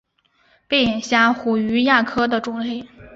[0.67, 2.87] 背眼虾虎鱼亚科的种类。